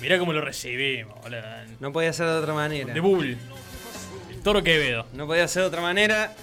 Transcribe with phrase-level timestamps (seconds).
[0.00, 1.18] Mirá cómo lo recibimos,
[1.78, 2.92] No podía ser de otra manera.
[2.92, 3.36] De Bull.
[4.30, 5.06] El toro Quevedo.
[5.12, 6.34] No podía ser de otra manera.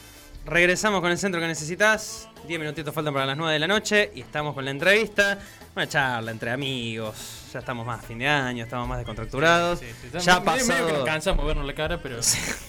[0.46, 2.30] Regresamos con el centro que necesitas.
[2.48, 5.40] Diez minutitos faltan para las 9 de la noche y estamos con la entrevista.
[5.76, 7.50] Una charla entre amigos.
[7.52, 9.82] Ya estamos más a fin de año, estamos más descontracturados.
[10.24, 10.86] Ya ha pasado.
[10.86, 12.20] Medio que vernos la cara, pero.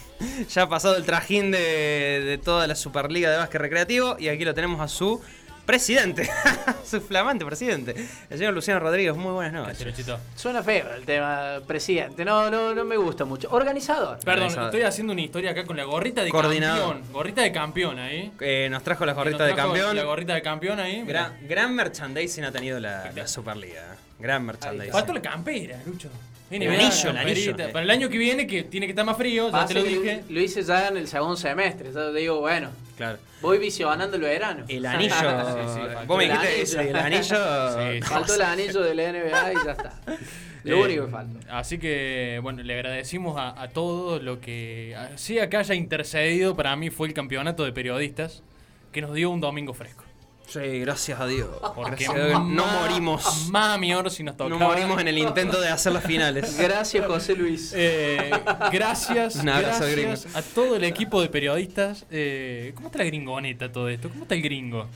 [0.48, 4.44] ya ha pasado el trajín de, de toda la Superliga de Básquet Recreativo y aquí
[4.44, 5.20] lo tenemos a su
[5.68, 6.26] presidente,
[6.82, 7.94] su flamante presidente,
[8.30, 9.14] el señor Luciano Rodríguez.
[9.14, 10.06] Muy buenas noches.
[10.34, 13.50] Suena feo el tema presidente, no, no, no me gusta mucho.
[13.50, 14.18] Organizador.
[14.24, 17.02] Perdón, estoy haciendo una historia acá con la gorrita de campeón.
[17.12, 18.32] Gorrita de campeón ahí.
[18.40, 19.94] Eh, nos trajo la gorrita de campeón.
[19.94, 21.04] La gorrita de campeón ahí.
[21.04, 23.94] Gran, gran merchandising ha tenido la, la Superliga.
[24.18, 24.90] Gran merchandising.
[24.90, 26.08] Falta la campera, Lucho.
[26.50, 27.56] El anillo, el anillo.
[27.56, 30.24] Para el año que viene, que tiene que estar más frío, ya te lo dije.
[30.28, 31.92] Lo hice ya en el segundo semestre.
[31.92, 32.70] Ya te digo, bueno.
[32.96, 33.18] Claro.
[33.40, 34.64] Voy visionando el verano.
[34.68, 35.14] El anillo.
[35.14, 38.02] sí, sí, Vos me dijiste el anillo.
[38.02, 40.00] faltó el anillo del NBA y ya está.
[40.64, 41.58] Lo eh, único que falta.
[41.58, 46.56] Así que, bueno, le agradecimos a, a todos lo que sea que haya intercedido.
[46.56, 48.42] Para mí fue el campeonato de periodistas
[48.90, 50.07] que nos dio un domingo fresco.
[50.48, 51.48] Sí, gracias a Dios.
[51.74, 53.48] Porque no morimos.
[53.50, 54.58] Mami, ahora si nos tocaba.
[54.58, 56.56] No morimos en el intento de hacer las finales.
[56.58, 57.74] Gracias, José Luis.
[57.76, 58.30] Eh,
[58.72, 62.06] gracias, gracias a todo el equipo de periodistas.
[62.10, 64.08] Eh, ¿Cómo está la gringoneta todo esto?
[64.08, 64.86] ¿Cómo está el gringo?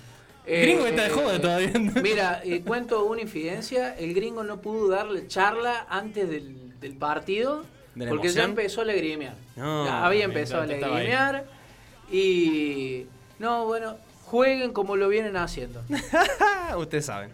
[0.47, 1.73] El eh, gringo está de joda todavía.
[2.03, 3.95] Mira, cuento una infidencia.
[3.95, 7.65] El gringo no pudo darle charla antes del, partido.
[8.09, 9.35] porque ya empezó a lagrimear.
[9.57, 11.45] No, había empezado a lagrimear.
[12.11, 13.05] Y.
[13.39, 13.97] No, bueno,
[14.33, 15.85] jueguen como lo vienen haciendo.
[16.79, 17.31] Ustedes saben.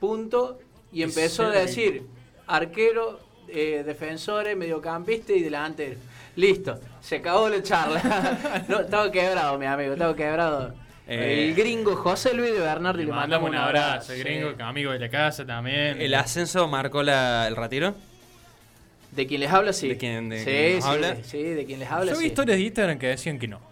[0.00, 0.58] Punto.
[0.92, 2.02] Y empezó a decir
[2.48, 5.94] arquero, eh, defensores, mediocampista y delantero.
[6.34, 8.64] Listo, se acabó la charla.
[8.68, 10.74] no, estaba quebrado, mi amigo, estaba quebrado.
[11.06, 14.12] Eh, el gringo José Luis de Bernardo le, mandamos un abrazo.
[14.12, 16.00] El gringo, amigo de la casa también.
[16.00, 17.94] ¿El ascenso marcó la, el retiro?
[19.12, 19.88] De quien les habla, sí.
[19.88, 21.16] ¿De quién, sí, sí, habla?
[21.22, 23.69] Sí, de quien les habla, Yo vi historias de Instagram que decían que no.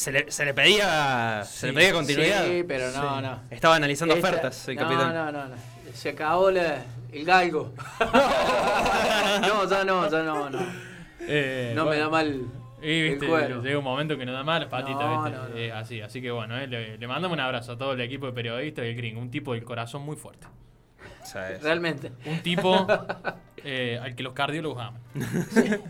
[0.00, 2.46] Se le, se le pedía se le pedía continuidad.
[2.46, 3.40] Sí, pero no, no.
[3.50, 5.14] Estaba analizando ofertas el no, capitán.
[5.14, 5.54] No, no, no.
[5.92, 7.74] Se acabó el galgo.
[8.00, 10.58] no, ya no, ya no, no.
[11.20, 12.46] Eh, no me da mal.
[12.80, 15.66] Y viste, llega un momento que nos da mal patitas, ¿viste?
[15.66, 18.24] Eh, así, así que bueno, eh, le, le, mandamos un abrazo a todo el equipo
[18.24, 20.46] de periodistas y el Green, un tipo del corazón muy fuerte.
[21.34, 22.12] Realmente.
[22.26, 22.86] Un tipo
[23.64, 25.02] eh, al que los cardiólogos aman.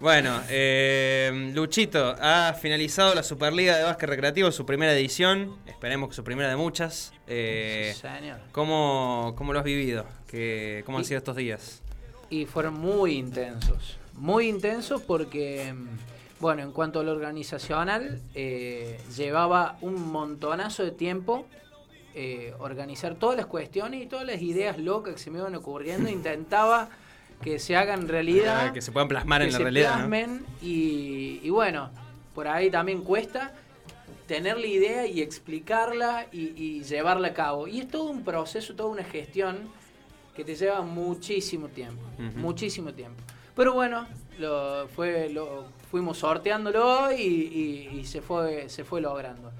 [0.00, 5.56] bueno, eh, Luchito ha finalizado la Superliga de Básquet Recreativo, su primera edición.
[5.66, 7.12] Esperemos que su primera de muchas.
[7.26, 7.94] Eh,
[8.52, 10.06] ¿cómo, ¿cómo, lo has vivido?
[10.28, 11.82] ¿Qué, ¿Cómo han sido estos días?
[12.28, 13.98] Y fueron muy intensos.
[14.14, 15.74] Muy intensos porque,
[16.38, 21.46] bueno, en cuanto a lo organizacional, llevaba un montonazo de tiempo
[22.14, 26.08] eh, organizar todas las cuestiones y todas las ideas locas que se me iban ocurriendo.
[26.10, 26.88] Intentaba
[27.42, 28.72] que se hagan realidad.
[28.72, 30.08] que se puedan plasmar en la realidad.
[30.60, 31.90] y, bueno,
[32.34, 33.52] por ahí también cuesta
[34.26, 37.66] tener la idea y explicarla y, llevarla a cabo.
[37.66, 39.68] Y es todo un proceso, toda una gestión
[40.36, 42.02] que te lleva muchísimo tiempo.
[42.36, 43.22] Muchísimo tiempo.
[43.56, 44.06] Pero bueno,
[44.38, 49.50] lo, fue, lo, fuimos sorteándolo y, y, se, fue, se fue logrando.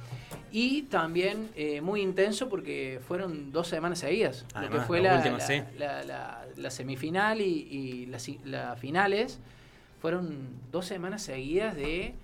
[0.52, 4.44] Y también eh, muy intenso porque fueron dos semanas seguidas.
[4.60, 9.38] lo que fue la, la, semifinal y, las finales
[10.00, 12.14] fueron dos semanas seguidas de,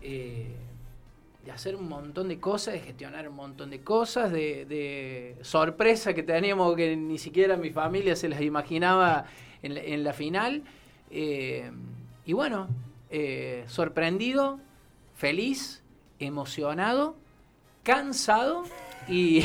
[0.00, 0.46] eh,
[1.44, 6.22] de hacer un montón de cosas, de gestionar un montón de cosas, de, sorpresa que
[6.22, 9.26] teníamos que ni siquiera mi familia se las imaginaba
[9.62, 10.62] en la, final.
[11.10, 11.70] Eh,
[12.24, 12.68] y bueno,
[13.66, 14.58] sorprendido,
[15.16, 15.82] feliz,
[16.18, 17.16] emocionado
[17.88, 18.64] cansado
[19.08, 19.42] y,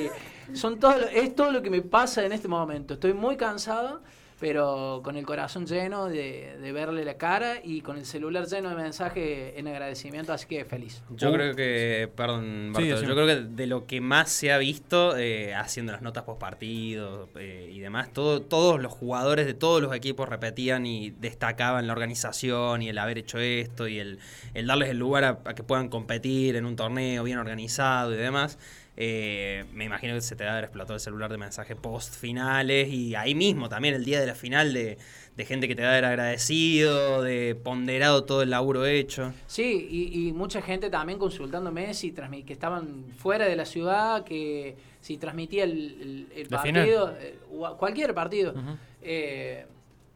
[0.54, 2.94] son todo, es todo lo que me pasa en este momento.
[2.94, 4.00] Estoy muy cansado
[4.40, 8.74] pero con el corazón lleno de, verle la cara y con el celular lleno de
[8.74, 11.02] mensajes en agradecimiento, así que feliz.
[11.10, 15.54] Yo creo que, perdón, yo creo que de lo que más se ha visto eh,
[15.54, 19.94] haciendo las notas post partido eh, y demás, todo, todos los jugadores de todos los
[19.94, 24.18] equipos repetían y destacaban la organización y el haber hecho esto y el,
[24.54, 28.58] darles el lugar a que puedan competir en un torneo bien organizado y demás.
[29.02, 32.14] Eh, me imagino que se te va a haber explotado el celular de mensaje post
[32.14, 34.98] finales y ahí mismo también el día de la final de,
[35.38, 39.32] gente que te va a haber agradecido, de ponderado todo el laburo hecho.
[39.46, 45.16] Sí, y, mucha gente también consultándome si que estaban fuera de la ciudad, que si
[45.16, 47.38] transmitía el, partido, eh,
[47.78, 48.52] cualquier partido.
[49.00, 49.64] eh,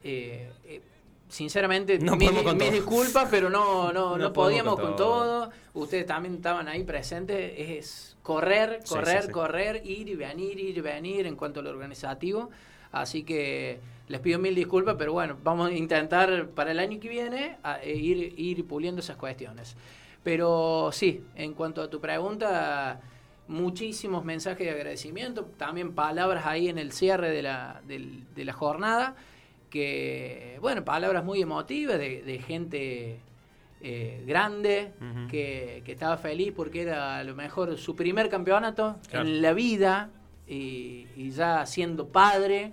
[0.03, 0.51] eh,
[1.35, 2.31] sinceramente, no mis,
[2.73, 5.51] disculpas, pero no, no, no, podíamos con todo.
[5.75, 7.55] Ustedes también estaban ahí presentes.
[7.57, 12.51] Es correr, correr, correr, ir y venir, ir y venir en cuanto a lo organizativo.
[12.93, 17.09] Así que les pido mil disculpas, pero bueno, vamos a intentar para el año que
[17.09, 19.77] viene e ir, ir puliendo esas cuestiones.
[20.23, 23.01] Pero sí, en cuanto a tu pregunta,
[23.49, 29.17] muchísimos mensajes de agradecimiento, también palabras ahí en el cierre de la, de, la jornada,
[29.75, 33.19] que, bueno, palabras muy emotivas de, gente
[33.81, 34.93] eh, grande,
[35.29, 40.11] que, estaba feliz porque era a lo mejor su primer campeonato en la vida
[40.47, 42.73] y, y ya siendo padre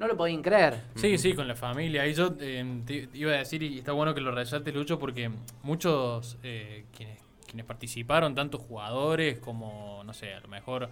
[0.00, 0.80] no lo podían creer.
[0.96, 2.04] Sí, sí, con la familia.
[2.08, 5.30] Y yo eh, iba a decir, y está bueno que lo resalte Lucho, porque
[5.62, 10.90] muchos eh, quienes, quienes participaron, tanto jugadores como, no sé, a lo mejor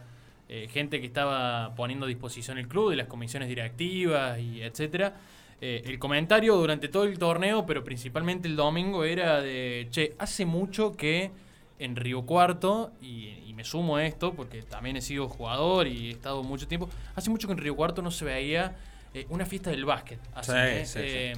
[0.48, 5.16] eh, gente que estaba poniendo a disposición el club, de las comisiones directivas y etcétera.
[5.60, 10.96] El comentario durante todo el torneo, pero principalmente el domingo, era de, che, hace mucho
[10.96, 11.30] que
[11.78, 16.08] en Río Cuarto, y, y, me sumo a esto porque también he sido jugador y
[16.08, 18.76] he estado mucho tiempo, hace mucho que en Río Cuarto no se veía
[19.14, 20.18] eh, una fiesta del básquet.
[20.48, 21.34] Eh,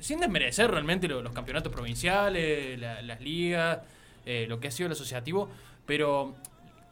[0.00, 3.80] sin desmerecer realmente los, campeonatos provinciales, las ligas,
[4.24, 5.48] eh, lo que ha sido el asociativo,
[5.84, 6.34] pero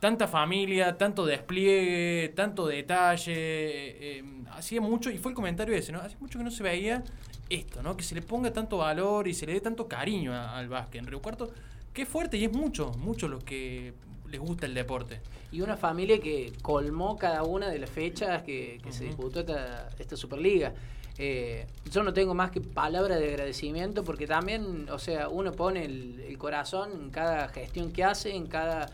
[0.00, 6.00] tanta familia, tanto despliegue, tanto detalle, hacía mucho, y fue el comentario ese, ¿no?
[6.00, 7.04] Hace mucho que no se veía
[7.50, 7.96] esto, ¿no?
[7.96, 11.00] Que se le ponga tanto valor y se le dé tanto cariño al básquet.
[11.00, 11.50] En Río Cuarto,
[11.92, 13.92] qué fuerte, y es mucho, mucho lo que
[14.30, 15.20] les gusta el deporte.
[15.52, 20.72] Y una familia que colmó cada una de las fechas que, se disputó esta, Superliga.
[21.18, 25.84] Eh, yo no tengo más que palabras de agradecimiento porque también, o sea, uno pone
[25.84, 28.88] el, corazón en cada gestión que hace, en cada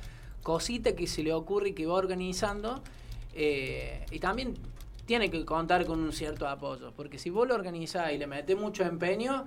[0.47, 2.81] cosita que se le ocurre y que va organizando.
[3.35, 4.55] Eh, y también
[5.05, 8.57] tiene que contar con un cierto apoyo, porque si vos lo organizás y le metes
[8.57, 9.45] mucho empeño,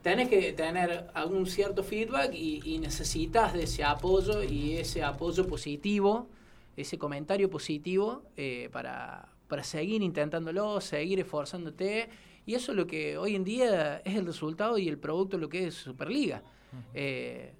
[0.00, 6.26] tenés que tener algún cierto feedback y, necesitas de ese apoyo y ese apoyo positivo,
[6.74, 9.28] ese comentario positivo eh, para,
[9.62, 12.08] seguir intentándolo, seguir esforzándote.
[12.46, 15.42] Y eso es lo que hoy en día es el resultado y el producto de
[15.42, 16.42] lo que es Superliga.
[16.94, 17.52] Eh,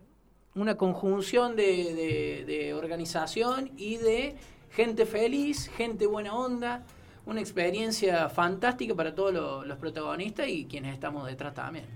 [0.54, 4.36] una conjunción de, organización y de
[4.70, 6.84] gente feliz, gente buena onda,
[7.26, 11.86] una experiencia fantástica para todos los protagonistas y quienes estamos detrás también.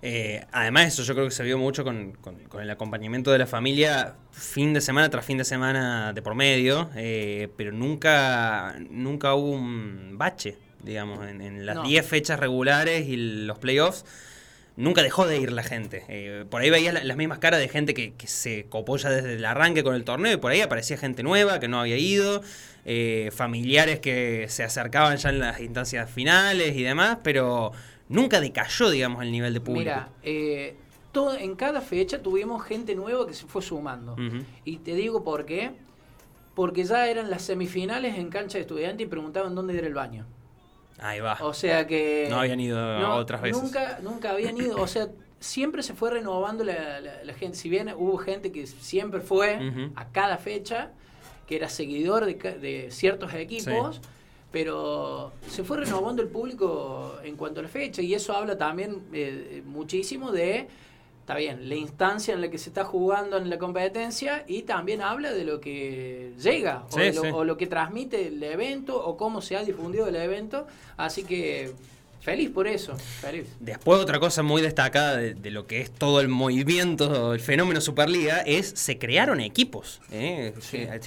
[0.00, 2.16] Eh, además, eso yo creo que se vio mucho con,
[2.60, 6.88] el acompañamiento de la familia fin de semana tras fin de semana de por medio,
[6.94, 13.58] eh, pero nunca, nunca hubo un bache, digamos, en, las 10 fechas regulares y los
[13.58, 14.04] playoffs.
[14.78, 16.04] Nunca dejó de ir la gente.
[16.08, 19.44] Eh, por ahí veías las mismas caras de gente que, se copó ya desde el
[19.44, 22.42] arranque con el torneo y por ahí aparecía gente nueva que no había ido,
[23.32, 27.72] familiares que se acercaban ya en las instancias finales y demás, pero
[28.08, 29.90] nunca decayó, digamos, el nivel de público.
[29.90, 30.74] Mira, eh,
[31.12, 34.16] todo, en cada fecha tuvimos gente nueva que se fue sumando.
[34.64, 35.72] Y te digo por qué.
[36.54, 40.26] Porque ya eran las semifinales en cancha de estudiantes y preguntaban dónde era el baño.
[40.98, 41.38] Ahí va.
[41.42, 42.26] O sea que...
[42.28, 43.62] No habían ido otras veces.
[43.62, 44.80] Nunca, nunca habían ido.
[44.80, 45.08] O sea,
[45.40, 47.56] siempre se fue renovando la, gente.
[47.56, 50.90] Si bien hubo gente que siempre fue a cada fecha,
[51.46, 54.00] que era seguidor de, de ciertos equipos
[54.50, 59.02] pero se fue renovando el público en cuanto a la fecha y eso habla también
[59.12, 60.68] eh, muchísimo de,
[61.28, 65.02] está bien, la instancia en la que se está jugando en la competencia y también
[65.02, 66.86] habla de lo que llega
[67.34, 70.66] o, lo, que transmite el evento o cómo se ha difundido el evento,
[70.96, 71.74] así que
[72.20, 73.46] Feliz por eso, feliz.
[73.60, 78.38] Después otra cosa muy destacada de, lo que es todo el movimiento, el fenómeno Superliga,
[78.38, 80.00] es se crearon equipos.
[80.10, 80.52] ¿eh?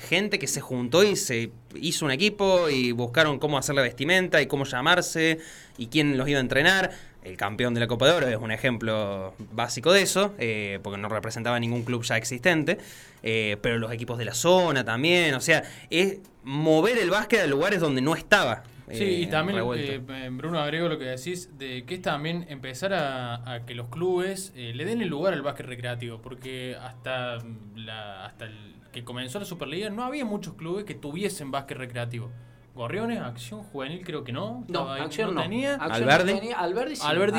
[0.07, 4.41] Gente que se juntó y se hizo un equipo y buscaron cómo hacer la vestimenta
[4.41, 5.39] y cómo llamarse
[5.77, 6.91] y quién los iba a entrenar.
[7.23, 10.97] El campeón de la Copa de Oro es un ejemplo básico de eso, eh, porque
[10.97, 12.79] no representaba ningún club ya existente,
[13.21, 17.47] eh, pero los equipos de la zona también, o sea, es mover el básquet a
[17.47, 18.63] lugares donde no estaba.
[18.93, 22.93] Sí, y eh, también, eh, Bruno, agrego lo que decís, de que es también empezar
[22.93, 27.37] a, que los clubes eh, le den el lugar al básquet recreativo, porque hasta,
[27.75, 32.31] la, hasta el que comenzó la Superliga no había muchos clubes que tuviesen básquet recreativo.
[32.73, 34.63] Gorriones, Acción Juvenil creo que no.
[34.69, 35.75] No, Acción no, tenía.
[35.75, 36.39] Alberdi.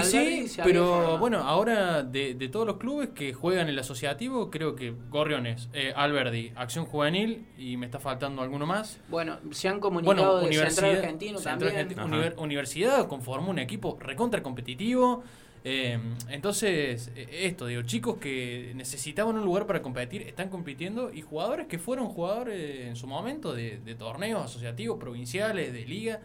[0.03, 0.49] sí.
[0.49, 4.95] sí, pero bueno, ahora de, de, todos los clubes que juegan el asociativo, creo que
[5.09, 9.01] Gorriones, eh, Alberdi, Acción Juvenil y me está faltando alguno más.
[9.09, 11.95] Bueno, se han comunicado de Central Argentino también.
[12.37, 15.25] universidad conformó un equipo recontra competitivo.
[15.65, 21.23] Eh, entonces, eh, esto, digo, chicos que necesitaban un lugar para competir, están compitiendo, y
[21.23, 26.21] jugadores que fueron jugadores en su momento de, torneos asociativos, provinciales, de liga,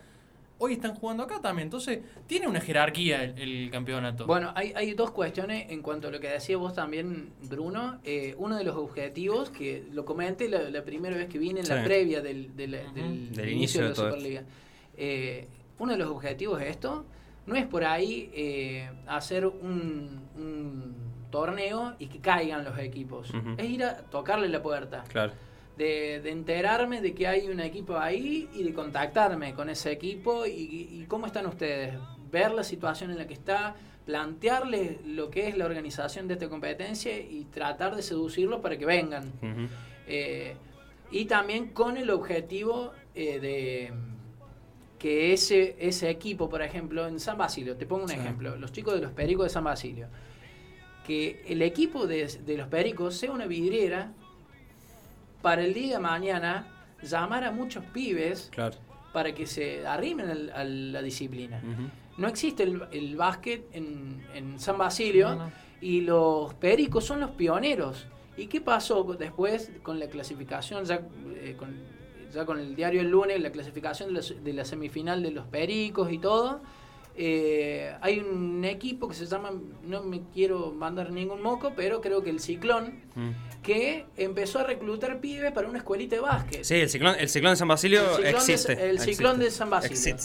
[0.58, 1.68] hoy están jugando acá también.
[1.68, 4.26] Entonces, tiene una jerarquía el, campeonato.
[4.26, 8.00] Bueno, hay, hay, dos cuestiones en cuanto a lo que decía vos también, Bruno.
[8.04, 11.84] Eh, uno de los objetivos, que lo comenté la, primera vez que vine en la
[11.84, 12.50] previa del,
[13.48, 14.44] inicio, de la Superliga.
[15.78, 17.06] uno de los objetivos de esto
[17.48, 20.28] no es por ahí eh, hacer un,
[21.32, 23.34] torneo y que caigan los equipos.
[23.58, 25.04] Es ir a tocarle la puerta.
[25.10, 25.34] Claro.
[25.76, 31.06] De, enterarme de que hay un equipo ahí y de contactarme con ese equipo y,
[31.10, 31.96] cómo están ustedes.
[32.32, 33.76] Ver la situación en la que está,
[34.06, 38.86] plantearles lo que es la organización de esta competencia y tratar de seducirlos para que
[38.86, 39.32] vengan.
[40.08, 40.56] Eh,
[41.12, 43.94] y también con el objetivo eh, de
[44.98, 48.96] que ese, ese equipo, por ejemplo, en San Basilio, te pongo un ejemplo, los chicos
[48.96, 50.08] de los Pericos de San Basilio,
[51.06, 52.28] que el equipo de,
[52.58, 54.12] los Pericos sea una vidriera
[55.42, 56.68] para el día de mañana
[57.02, 58.52] llamar a muchos pibes
[59.14, 61.62] para que se arrimen a la disciplina.
[62.18, 65.38] No existe el, básquet en, San Basilio
[65.80, 68.08] y los Pericos son los pioneros.
[68.36, 70.86] ¿Y qué pasó después con la clasificación?
[70.86, 71.02] Ya,
[71.36, 71.76] eh, con,
[72.34, 76.18] ya con el diario el lunes, la clasificación de la, semifinal de los Pericos y
[76.18, 76.62] todo.
[77.16, 79.52] Eh, hay un equipo que se llama,
[79.84, 83.62] no me quiero mandar ningún moco, pero creo que el Ciclón, mm.
[83.64, 86.64] que empezó a reclutar pibes para una escuelita de básquet.
[86.64, 88.90] Sí, el Ciclón, el ciclón de San Basilio existe.
[88.90, 90.16] el Ciclón de San Basilio.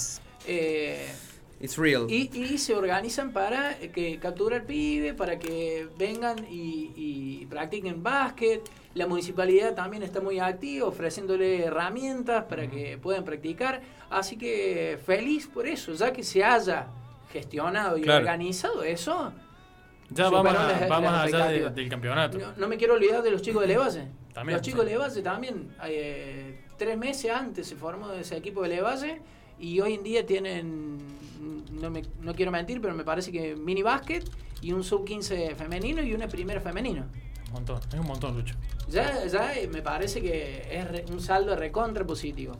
[0.46, 1.08] Eh,
[1.62, 2.06] It's real.
[2.10, 8.68] Y, y, se organizan para que capturar pibe, para que vengan y, y practiquen básquet.
[8.94, 13.80] La municipalidad también está muy activa, ofreciéndole herramientas para que puedan practicar.
[14.10, 16.86] Así que feliz por eso, ya que se haya
[17.32, 19.32] gestionado y organizado eso.
[20.10, 22.38] Ya vamos, allá del campeonato.
[22.56, 24.08] No, me quiero olvidar de los chicos de Levalle.
[24.34, 25.74] También, los chicos de Levalle también.
[25.84, 29.22] Eh, tres meses antes se formó ese equipo de Levalle
[29.58, 30.98] y hoy en día tienen,
[31.80, 34.28] no, me, no quiero mentir, pero me parece que mini básquet
[34.60, 37.06] y un sub 15 femenino y una primera femenino.
[37.52, 38.54] Un montón, es un montón, Lucho.
[38.88, 42.54] Ya, ya me parece que es un saldo recontra positivo.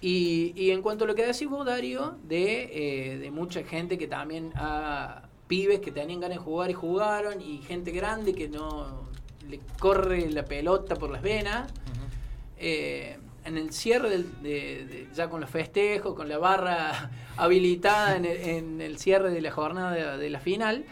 [0.00, 3.96] y, y, en cuanto a lo que decís vos, Darío, de, eh, de mucha gente
[3.96, 8.48] que también ha pibes que tenían ganas de jugar y jugaron, y gente grande que
[8.48, 9.08] no
[9.48, 11.72] le corre la pelota por las venas.
[12.56, 18.98] eh, en el cierre de, ya con los festejos, con la barra habilitada en el,
[18.98, 20.84] cierre de la jornada de, la final,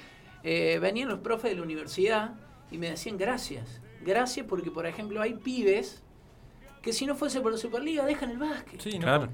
[0.42, 2.32] eh, venían los profes de la universidad
[2.70, 3.80] y me decían gracias.
[4.04, 6.02] Gracias porque, por ejemplo, hay pibes
[6.82, 8.80] que si no fuese por la Superliga dejan el básquet.
[8.80, 9.28] Sí, claro.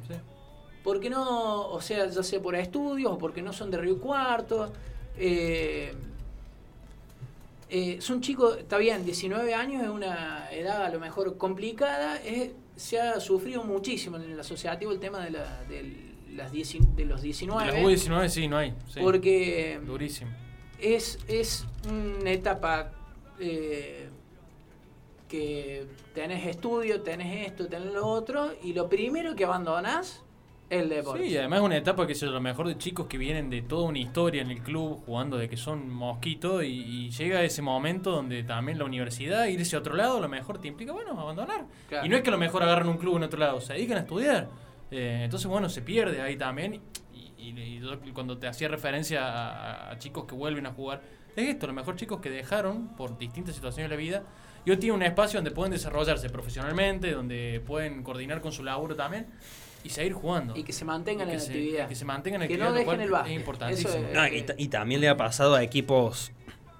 [0.82, 4.72] Porque no, o sea, ya sea por estudios o porque no son de Río Cuarto.
[5.16, 5.94] Eh,
[7.70, 12.50] eh, son chicos, está bien, 19 años es una edad a lo mejor complicada, es
[12.76, 17.22] se ha sufrido muchísimo en el asociativo el tema de, la, de, las de los
[17.22, 17.66] 19.
[17.66, 18.74] De los 19 sí, no hay.
[19.00, 19.80] Porque.
[19.84, 20.30] Durísimo.
[20.80, 22.90] Es, es una etapa
[23.40, 24.08] eh,
[25.28, 30.24] que tenés estudio, tenés esto, tenés lo otro, y lo primero que abandonás
[30.70, 31.28] el deporte.
[31.28, 33.88] Sí, además es una etapa que es lo mejor de chicos que vienen de toda
[33.88, 38.42] una historia en el club, jugando de que son mosquitos, y, llega ese momento donde
[38.42, 41.66] también la universidad, irse a otro lado, lo mejor te implica, bueno, abandonar.
[42.02, 44.00] Y no es que lo mejor agarren un club en otro lado, se dedican a
[44.00, 44.48] estudiar.
[44.90, 46.80] Eh, entonces, bueno, se pierde ahí también.
[47.12, 47.80] Y,
[48.14, 51.02] cuando te hacía referencia a, chicos que vuelven a jugar,
[51.36, 54.22] es esto, lo mejor chicos que dejaron por distintas situaciones de la vida.
[54.64, 58.96] Y hoy tienen un espacio donde pueden desarrollarse profesionalmente, donde pueden coordinar con su laburo
[58.96, 59.26] también
[59.84, 60.56] y seguir jugando.
[60.56, 61.88] Y que se mantengan en la actividad.
[61.88, 63.92] Que se mantengan en que no dejen el Es importantísimo.
[64.56, 66.32] y, también le ha pasado a equipos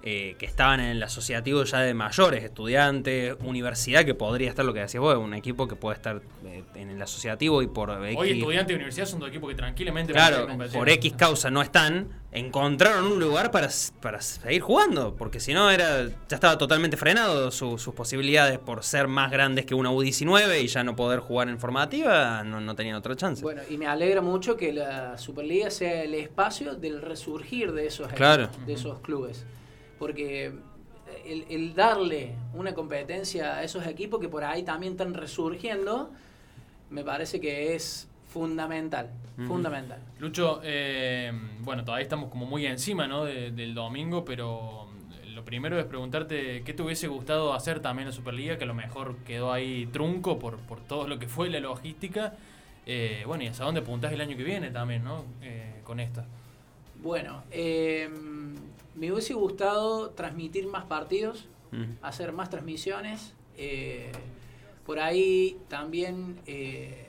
[0.06, 4.75] eh, que estaban en el asociativo ya de mayores, estudiantes, universidad, que podría estar lo
[4.75, 8.14] que decías vos, un equipo que puede estar eh, en el asociativo y por X...
[8.18, 10.12] Hoy estudiantes y universidad son dos equipos que tranquilamente...
[10.12, 13.70] Claro, por X causa no están, encontraron un lugar para,
[14.02, 19.08] para seguir jugando, porque si no era ya estaba totalmente frenado sus posibilidades por ser
[19.08, 22.96] más grandes que una U19 y ya no poder jugar en formativa, no, no tenían
[22.96, 23.40] otra chance.
[23.42, 28.11] Bueno, y me alegra mucho que la Superliga sea el espacio del resurgir de esos,
[28.14, 29.46] de esos clubes
[29.98, 30.52] porque
[31.24, 36.10] el, darle una competencia a esos equipos que por ahí también están resurgiendo,
[36.90, 39.10] me parece que es fundamental,
[39.46, 40.00] fundamental.
[40.18, 43.24] Lucho, eh, bueno, todavía estamos como muy encima ¿no?
[43.24, 44.88] del domingo, pero
[45.34, 48.66] lo primero es preguntarte qué te hubiese gustado hacer también en la Superliga, que a
[48.66, 52.34] lo mejor quedó ahí trunco por, por todo lo que fue la logística.
[52.86, 55.24] Eh, bueno, y hasta dónde apuntás el año que viene también, ¿no?
[55.42, 56.24] Eh, con esta.
[57.04, 58.08] Bueno, eh,
[58.94, 61.46] me hubiese gustado transmitir más partidos,
[62.00, 63.34] hacer más transmisiones.
[63.58, 64.11] Eh,
[64.87, 67.06] por ahí también eh,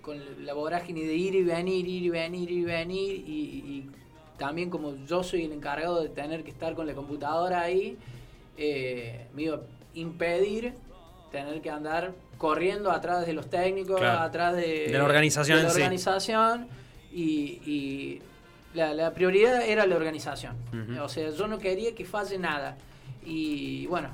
[0.00, 3.24] con la vorágine de ir y venir, ir y venir, ir y venir.
[3.26, 3.90] Y,
[4.38, 7.96] también como yo soy el encargado de tener que estar con la computadora ahí,
[8.56, 9.60] eh, me iba a
[9.94, 10.74] impedir
[11.30, 15.64] tener que andar corriendo atrás de los técnicos, atrás de, la organización.
[15.64, 16.66] organización
[17.12, 18.20] y,
[18.74, 20.56] la, prioridad era la organización.
[21.00, 22.76] O sea, yo no quería que falle nada.
[23.24, 24.08] Y bueno,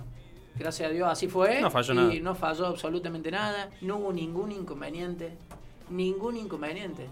[0.57, 1.61] gracias a Dios así fue.
[1.61, 2.15] No falló y nada.
[2.21, 3.71] no falló absolutamente nada.
[3.81, 5.33] No hubo ningún inconveniente.
[5.91, 7.07] Ningún inconveniente.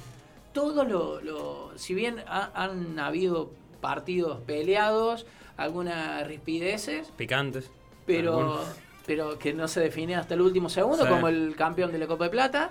[0.52, 3.50] Todo lo, lo si bien han habido
[3.80, 5.26] partidos peleados,
[5.56, 7.12] algunas rispideces.
[7.16, 7.70] Picantes.
[8.06, 8.64] Pero,
[9.06, 12.24] pero que no se define hasta el último segundo, como el campeón de la Copa
[12.24, 12.70] de Plata.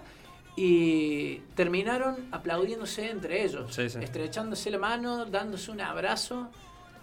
[0.55, 6.49] Y terminaron aplaudiéndose entre ellos, estrechándose la mano, dándose un abrazo.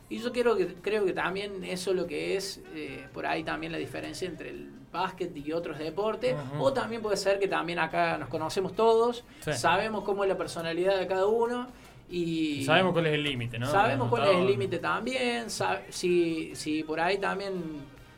[0.08, 3.44] Y yo creo que, creo que también eso es lo que es eh, por ahí
[3.44, 6.34] también la diferencia entre el básquet y otros deportes.
[6.58, 10.98] O también puede ser que también acá nos conocemos todos, sabemos cómo es la personalidad
[10.98, 11.68] de cada uno.
[12.10, 13.70] Y sabemos cuál es el límite, ¿no?
[13.70, 15.46] Sabemos cuál es el límite también.
[15.88, 17.52] Si, si por ahí también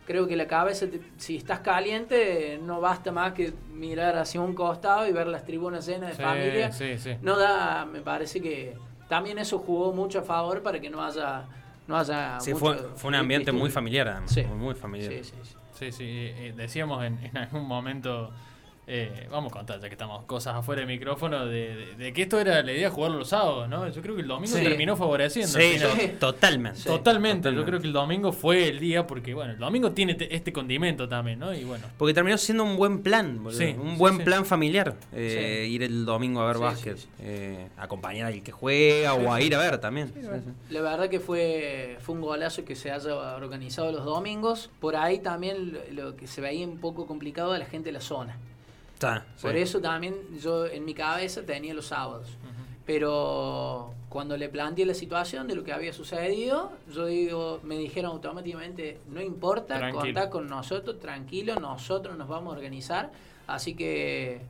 [0.06, 5.06] creo que la cabeza, si estás caliente, no basta más que mirar hacia un costado
[5.06, 6.70] y ver las tribunas llenas de familia.
[7.23, 8.76] No da, me parece que
[9.08, 11.44] también eso jugó mucho a favor para que no haya...
[11.87, 14.23] No haya sí, fue, fue un ambiente muy familiar,
[14.56, 15.12] muy, familiar.
[15.12, 15.32] Sí, sí,
[15.75, 15.92] sí.
[15.92, 18.32] sí, eh, decíamos en, en algún momento
[18.87, 22.62] eh, vamos a contar, ya que estamos cosas afuera del micrófono, de, que esto era
[22.62, 23.88] la idea de jugarlo los sábados, ¿no?
[23.88, 25.59] Yo creo que el domingo terminó favoreciendo.
[25.59, 25.76] Sí,
[26.19, 26.83] totalmente.
[26.83, 27.55] totalmente.
[27.55, 31.09] Yo creo que el domingo fue el día porque, bueno, el domingo tiene este condimento
[31.09, 31.55] también, ¿no?
[31.55, 31.87] Y bueno.
[31.97, 33.41] Porque terminó siendo un buen plan,
[33.79, 34.95] un buen plan familiar.
[35.12, 39.55] Eh, ir el domingo a ver básquet, eh, acompañar al que juega o a ir
[39.55, 40.12] a ver también.
[40.69, 44.71] La verdad que fue, fue un golazo que se haya organizado los domingos.
[44.81, 48.00] Por ahí también lo que se veía un poco complicado a la gente de la
[48.00, 48.37] zona.
[49.41, 52.29] Por eso también yo en mi cabeza tenía los sábados.
[52.87, 58.13] Pero cuando le planteé la situación de lo que había sucedido, yo digo, me dijeron
[58.13, 63.11] automáticamente, no importa, contá con nosotros, tranquilo, nosotros nos vamos a organizar.
[63.47, 64.43] Así que...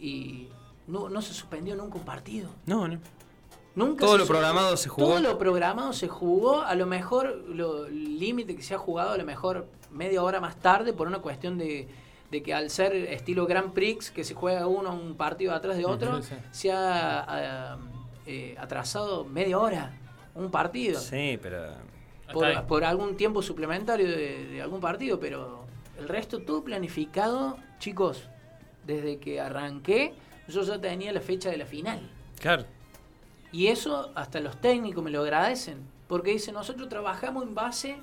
[0.00, 0.48] Y
[0.86, 2.48] no, no se suspendió nunca un partido.
[2.66, 2.98] No, no.
[3.74, 5.08] Nunca todo lo programado se jugó.
[5.08, 6.62] Todo lo programado se jugó.
[6.62, 10.56] A lo mejor, lo límite que se ha jugado, a lo mejor media hora más
[10.56, 11.88] tarde, por una cuestión de,
[12.30, 15.86] de que al ser estilo Grand Prix, que se juega uno un partido atrás de
[15.86, 17.78] otro, se ha
[18.26, 19.92] eh, atrasado media hora
[20.34, 21.00] un partido.
[21.00, 21.88] Sí, pero...
[22.68, 25.64] Por, algún tiempo suplementario de, algún partido, pero
[25.98, 28.28] el resto todo planificado, chicos,
[28.86, 30.12] desde que arranqué,
[30.46, 32.00] yo ya tenía la fecha de la final.
[32.38, 32.66] Claro.
[33.50, 37.96] Y eso hasta los técnicos me lo agradecen, porque dicen, nosotros trabajamos en base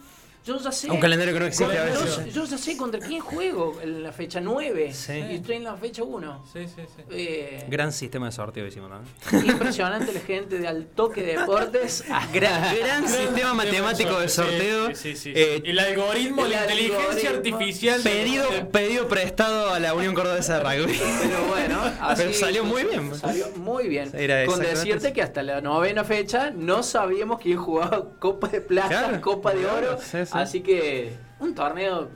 [0.45, 0.91] yo ya sé.
[0.91, 2.33] Un calendario que no existe a veces.
[2.33, 4.93] Yo, ya sé contra quién juego en la fecha 9.
[5.31, 6.45] Y estoy en la fecha 1.
[6.53, 7.03] Sí, sí, sí.
[7.09, 9.53] Eh, gran sistema de sorteo hicimos también.
[9.53, 12.03] Impresionante la gente de Altoque Deportes.
[12.33, 14.95] gran, gran sistema matemático de sorteo.
[14.95, 18.01] Sí, sí, eh, el algoritmo, la inteligencia artificial.
[18.01, 20.99] Pedido, pedido prestado a la Unión Cordobesa de Rugby.
[21.23, 23.15] Pero bueno, así, salió muy bien.
[23.15, 24.11] Salió muy bien.
[24.45, 29.51] Con decirte que hasta la novena fecha no sabíamos quién jugaba Copa de Plata, Copa
[29.51, 29.97] de Oro.
[30.35, 32.09] Así que un torneo,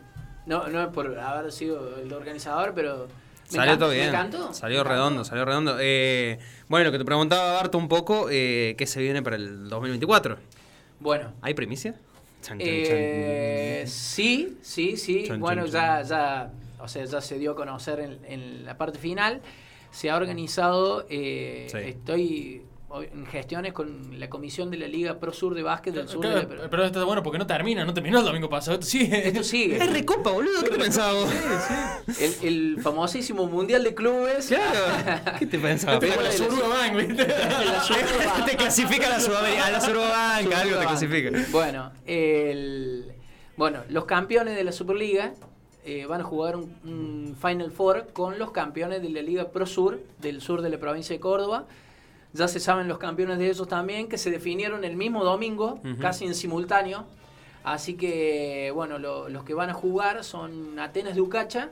[0.46, 3.08] no, no es por haber sido el organizador, pero...
[3.48, 4.14] salió todo bien.
[4.52, 5.78] Salió redondo, salió redondo.
[5.80, 9.70] Eh, bueno, lo que te preguntaba, Barto, un poco, eh, ¿qué se viene para el
[9.70, 10.38] 2024?
[11.00, 11.34] Bueno.
[11.42, 11.96] ¿Hay primicia?
[12.58, 15.30] Eh, sí, sí, sí.
[15.38, 19.42] bueno, ya, ya, o sea, ya se dio a conocer en, la parte final.
[19.92, 22.69] Se ha organizado, estoy en
[23.30, 26.26] gestiones con la comisión de la Liga Pro Sur de Básquet del Sur.
[26.26, 28.76] de Pero esto está bueno porque no termina, no terminó el domingo pasado.
[28.76, 29.28] Esto sigue.
[29.28, 29.78] Esto sigue.
[29.78, 30.64] Es recopa, boludo.
[30.64, 31.30] ¿Qué te pensabas
[32.20, 34.48] El, el, famosísimo Mundial de Clubes.
[34.48, 34.80] Claro.
[35.40, 36.00] ¿Qué te pensabas?
[36.00, 37.26] Te la Surbank, ¿viste?
[38.46, 41.32] te clasifica a la Sudamericana, a la Surbank, algo te clasifica.
[41.52, 43.12] Bueno, el,
[43.56, 45.34] bueno, los campeones de la Superliga
[45.86, 49.68] eh, van a jugar un, un Final Four con los campeones de la Liga Pro
[49.68, 51.68] Sur, del sur de la provincia de Córdoba.
[52.34, 56.26] Ya se saben los campeones de ellos también, que se definieron el mismo domingo, casi
[56.26, 57.06] en simultáneo.
[57.64, 61.72] Así que, bueno, los que van a jugar son Atenas de Ucacha,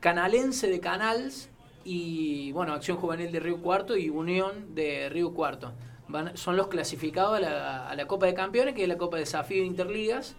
[0.00, 1.48] Canalense de Canals
[1.84, 5.72] y, bueno, Acción Juvenil de Río Cuarto y Unión de Río Cuarto.
[6.34, 10.36] son los clasificados a la, Copa de Campeones, que es la Copa de Desafío Interligas,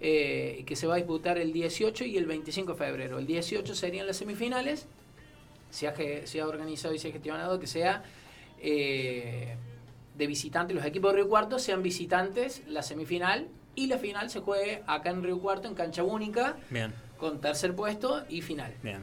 [0.00, 3.18] eh, que se va a disputar el 18 y el 25 de febrero.
[3.20, 4.88] El 18 serían las semifinales,
[5.70, 8.02] se ha, se ha organizado y se ha gestionado que sea
[8.64, 9.56] eh,
[10.16, 14.40] de visitantes, los equipos de Río Cuarto sean visitantes la semifinal y la final se
[14.40, 16.92] juegue acá en Río Cuarto en cancha única Bien.
[17.18, 18.72] con tercer puesto y final.
[18.82, 19.02] Bien.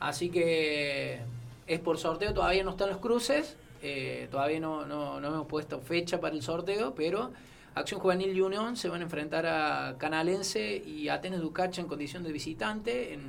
[0.00, 1.20] Así que
[1.66, 5.80] es por sorteo, todavía no están los cruces, eh, todavía no, no, no, hemos puesto
[5.80, 7.32] fecha para el sorteo, pero
[7.74, 12.22] Acción Juvenil y Unión se van a enfrentar a Canalense y Atenas Ducacha en condición
[12.22, 13.22] de visitante en,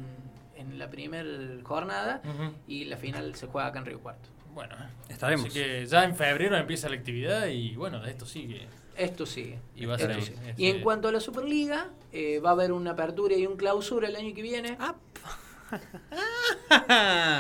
[0.57, 1.23] en la primera
[1.63, 2.21] jornada
[2.67, 4.29] y la final se juega acá en Río Cuarto.
[4.54, 4.76] Bueno,
[5.10, 5.48] estaremos.
[5.48, 8.68] Así que ya en febrero empieza la actividad y bueno, esto sigue.
[8.98, 9.60] Esto sigue.
[9.76, 10.28] Y va a ser Esto ahí.
[10.38, 10.50] sigue.
[10.52, 13.56] Este- Y en cuanto a la Superliga, eh, va a haber una apertura y un
[13.58, 14.78] clausura el año que viene.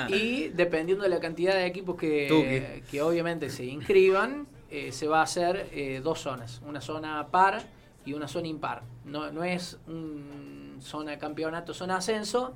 [0.09, 5.19] Y dependiendo de la cantidad de equipos que, que obviamente se inscriban, eh, se va
[5.19, 7.61] a hacer eh, dos zonas, una zona par
[8.05, 8.83] y una zona impar.
[9.05, 12.53] No, no es un zona campeonato, zona ascenso,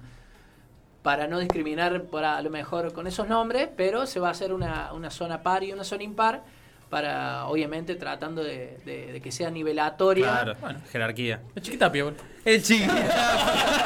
[1.06, 4.52] para no discriminar por a lo mejor con esos nombres, pero se va a hacer
[4.52, 6.41] una, una zona par y una zona impar,
[6.89, 10.26] para obviamente tratando de, de- de que sea nivelatoria.
[10.32, 10.80] Claro, Bueno.
[10.91, 11.41] jerarquía.
[11.56, 12.13] La chiquita boludo.
[12.45, 13.06] El chiquitapia.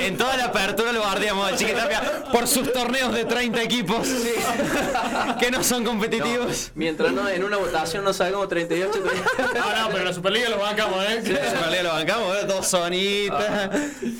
[0.00, 4.08] En toda la apertura lo guardiamos al chiquitapia por sus torneos de 30 equipos
[5.40, 6.72] que no son competitivos.
[6.74, 9.52] Mientras no, en una votación no salgamos 38, 38.
[9.54, 11.18] No, no, pero la Superliga lo bancamos, ¿eh?
[11.18, 12.46] En realidad lo bancamos, ¿eh?
[12.46, 13.70] dos zonitas.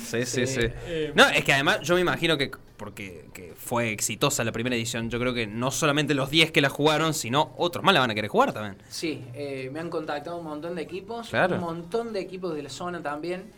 [0.09, 0.61] Sí, sí, sí.
[0.85, 4.75] Eh, No, es que además yo me imagino que porque que fue exitosa la primera
[4.75, 7.99] edición, yo creo que no solamente los 10 que la jugaron, sino otros más la
[7.99, 8.77] van a querer jugar también.
[8.89, 11.55] Sí, eh, me han contactado un montón de equipos, Claro.
[11.55, 13.51] un montón de equipos de la zona también.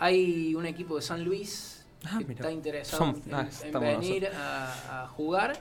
[0.00, 2.32] Hay un equipo de San Luis Ah, que mira.
[2.40, 5.56] está interesado en, ah, en venir a, a jugar.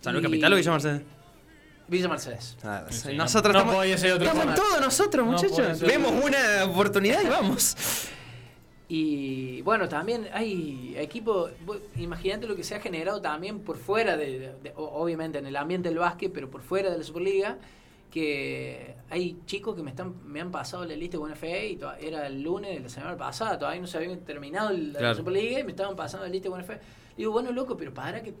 [0.00, 1.02] ¿San Luis Y- Capital o Villa Mercedes?
[1.88, 2.56] Villa Mercedes.
[2.62, 5.80] Ah, Sí, nosotros no- no estamos, podía ser otra estamos todos nosotros, No muchachos.
[5.80, 7.76] Vemos una oportunidad y vamos.
[8.88, 11.50] Y bueno, también hay equipos,
[11.96, 15.98] imagínate lo que se ha generado también por fuera, de, obviamente en el ambiente del
[15.98, 17.56] básquet, pero por fuera de la Superliga,
[18.10, 22.26] que hay chicos que me están me han pasado la lista de UNFE y era
[22.26, 25.00] el lunes de la semana pasada, todavía no se había terminado el- la.
[25.16, 26.78] Superliga y me estaban pasando la lista de UNFE.
[27.16, 28.34] Digo, bueno, loco, pero para que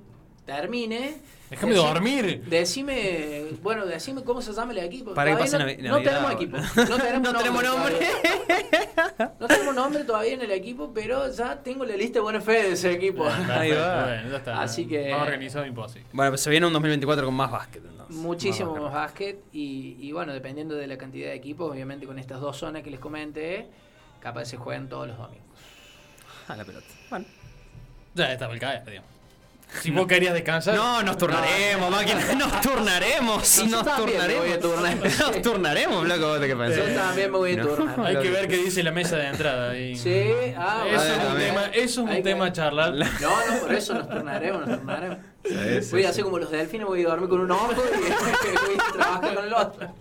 [0.44, 1.16] termine.
[1.50, 2.44] Déjame decime- dormir.
[2.46, 5.14] Decime, bueno, decime cómo se llama el equipo.
[5.14, 6.56] Para que pase no, Navi- no Navidad, tenemos equipo.
[6.56, 7.94] No tenemos No tenemos nombre.
[7.94, 9.34] todavía.
[9.40, 12.52] No tenemos nombre todavía en el equipo, pero ya tengo la lista de buena fe
[12.52, 13.24] de ese equipo.
[13.26, 14.04] Ahí va.
[14.04, 14.62] Bueno, ya está.
[14.62, 16.06] Así que- Más organizado imposible.
[16.12, 17.84] Bueno, pues se viene un 2024 con más básquet.
[17.84, 18.16] entonces.
[18.16, 19.38] Muchísimo Más más básquet.
[19.52, 22.90] y, y bueno, dependiendo de la cantidad de equipos, obviamente con estas dos zonas que
[22.90, 23.68] les comenté,
[24.20, 25.46] capaz se juegan todos los domingos.
[26.48, 26.86] Ah, la pelota.
[27.10, 27.26] Bueno.
[28.14, 29.10] Ya estaba el caer, digamos.
[29.80, 30.74] Si vos querías descansar.
[30.74, 32.20] No, nos turnaremos, máquina.
[32.38, 33.64] Nos turnaremos.
[33.66, 34.60] Nos voy a turnaremos.
[34.60, 34.96] turnar.
[35.18, 36.26] nos turnaremos, loco.
[36.28, 36.88] ¿vos te qué pensás?
[36.88, 37.66] Yo también me voy a No.
[37.68, 38.06] turnar.
[38.06, 39.70] Hay que ver qué dice la mesa de entrada.
[39.70, 39.96] ahí.
[39.96, 40.24] Sí,
[40.56, 42.94] ah, Eso, bueno, es un tema, eso es un tema a charlar.
[42.94, 45.18] No, no, por eso nos turnaremos, nos turnaremos.
[45.44, 45.50] sí,
[45.90, 46.04] voy a sí.
[46.06, 47.76] hacer como los delfines, voy a dormir con un ojo y
[48.66, 49.94] voy a trabajar con el otro.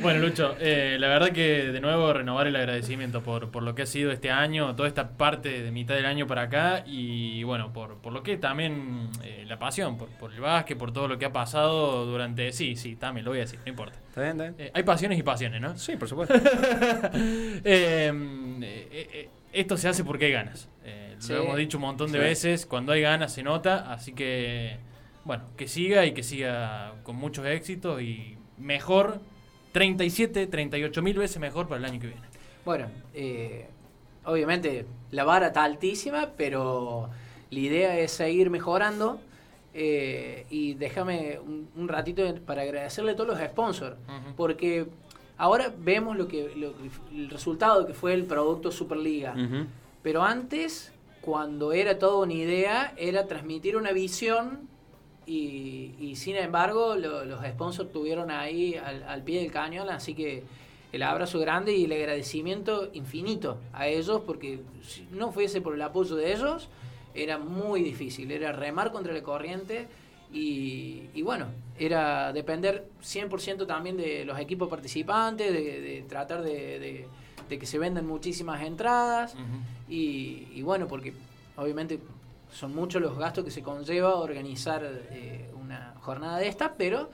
[0.00, 3.82] Bueno, Lucho, eh, la verdad que de nuevo renovar el agradecimiento por, por lo que
[3.82, 7.72] ha sido este año, toda esta parte de mitad del año para acá y bueno,
[7.72, 8.91] por, por lo que también
[9.22, 12.52] eh, la pasión, por, por el básquet, por todo lo que ha pasado durante...
[12.52, 13.98] Sí, sí, también lo voy a decir, no importa.
[14.08, 14.54] ¿Está bien, está bien?
[14.58, 15.76] Eh, hay pasiones y pasiones, ¿no?
[15.76, 16.34] Sí, por supuesto.
[17.64, 18.10] Eh,
[18.92, 20.68] eh, esto se hace porque hay ganas.
[21.18, 21.32] Sí.
[21.32, 22.24] Lo hemos dicho un montón de Sí.
[22.24, 24.76] veces, cuando hay ganas se nota, así que
[25.24, 29.20] bueno, que siga y que siga con muchos éxitos y mejor,
[29.72, 32.22] 37, 38 mil veces mejor para el año que viene.
[32.64, 32.88] Bueno,
[34.24, 37.08] obviamente la vara está altísima, pero
[37.52, 39.20] la idea es seguir mejorando.
[39.74, 43.96] eh, y déjame un, un ratito para agradecerle a todos los sponsors,
[44.36, 44.86] porque
[45.38, 46.74] ahora vemos lo que, lo
[47.14, 49.32] el resultado que fue el producto Superliga.
[50.02, 54.68] Pero antes, cuando era toda una idea, era transmitir una visión
[55.26, 60.14] y, y sin embargo lo- los sponsors tuvieron ahí al, al pie del cañón, así
[60.14, 60.42] que
[60.92, 65.80] el abrazo grande y el agradecimiento infinito a ellos, porque si no fuese por el
[65.82, 66.68] apoyo de ellos,
[67.14, 69.86] era muy difícil, era remar contra la corriente
[70.32, 71.46] y, y bueno,
[71.78, 77.06] era depender 100% también de los equipos participantes, de, de tratar de, de-
[77.48, 79.34] de que se vendan muchísimas entradas.
[79.88, 81.12] Y, y bueno, porque
[81.56, 81.98] obviamente
[82.50, 87.10] son muchos los gastos que se conlleva organizar eh, una jornada de esta, pero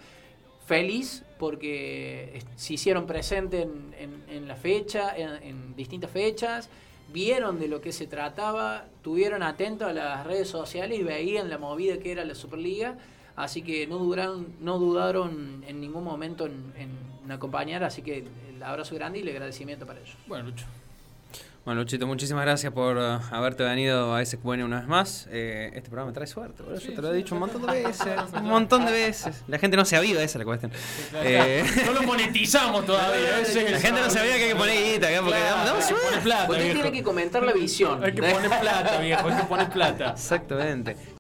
[0.67, 6.69] feliz porque se hicieron presentes en, en- en la fecha, en, en distintas fechas,
[7.13, 11.59] vieron de lo que se trataba, tuvieron atentos a las redes sociales y veían la
[11.59, 12.99] movida que era la Superliga,
[13.37, 18.63] así que no dudaron, no dudaron en ningún momento en, en acompañar, así que el
[18.63, 20.17] abrazo grande y el agradecimiento para ellos.
[20.27, 20.67] Bueno, Lucho.
[21.69, 25.29] Bueno, Luchito, muchísimas gracias por uh, haberte venido a SQN una vez más.
[25.31, 28.07] Eh, este programa trae suerte, por eso te lo he dicho un montón de veces.
[28.33, 29.45] Un montón de veces.
[29.49, 30.73] La gente no se aviva, esa es la cuestión.
[31.17, 33.41] Eh, No lo monetizamos todavía.
[33.41, 35.83] ese es la gente no sabía que hay que poner guita acá porque damos, damos
[35.85, 36.07] Hay que suerte.
[36.09, 36.81] poner plata, Usted viejo.
[36.81, 38.03] tiene que comentar la visión.
[38.03, 40.11] Hay que poner plata, viejo, hay que poner plata.
[40.17, 40.97] Exactamente.